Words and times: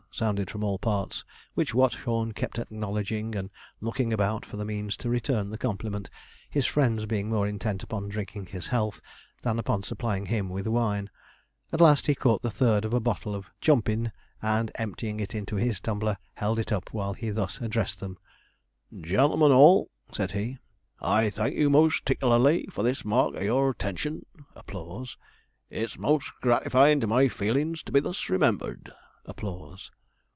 sounded 0.13 0.51
from 0.51 0.61
all 0.61 0.77
parts, 0.77 1.23
which 1.53 1.73
Watchorn 1.73 2.33
kept 2.33 2.59
acknowledging, 2.59 3.33
and 3.33 3.49
looking 3.79 4.11
about 4.11 4.45
for 4.45 4.57
the 4.57 4.65
means 4.65 4.97
to 4.97 5.09
return 5.09 5.49
the 5.49 5.57
compliment, 5.57 6.09
his 6.49 6.65
friends 6.65 7.05
being 7.05 7.29
more 7.29 7.47
intent 7.47 7.81
upon 7.81 8.09
drinking 8.09 8.47
his 8.47 8.67
health 8.67 8.99
than 9.41 9.57
upon 9.57 9.83
supplying 9.83 10.25
him 10.25 10.49
with 10.49 10.67
wine. 10.67 11.09
At 11.71 11.79
last 11.79 12.07
he 12.07 12.13
caught 12.13 12.41
the 12.41 12.51
third 12.51 12.83
of 12.83 12.93
a 12.93 12.99
bottle 12.99 13.33
of 13.33 13.49
'chumpine,' 13.61 14.11
and, 14.41 14.69
emptying 14.75 15.21
it 15.21 15.33
into 15.33 15.55
his 15.55 15.79
tumbler, 15.79 16.17
held 16.33 16.59
it 16.59 16.73
up 16.73 16.91
while 16.93 17.13
he 17.13 17.29
thus 17.29 17.61
addressed 17.61 18.01
them: 18.01 18.17
'Gen'lemen 18.93 19.53
all!' 19.53 19.89
said 20.13 20.33
he, 20.33 20.57
'I 20.99 21.29
thank 21.29 21.55
you 21.55 21.69
most 21.69 22.05
'ticklarly 22.05 22.65
for 22.69 22.83
this 22.83 23.05
mark 23.05 23.35
of 23.35 23.43
your 23.43 23.73
'tention; 23.73 24.25
it's 25.69 25.97
most 25.97 26.31
gratifying 26.41 26.99
to 26.99 27.07
my 27.07 27.29
feelins 27.29 27.81
to 27.83 27.93
be 27.93 28.01
thus 28.01 28.29
remembered. 28.29 28.91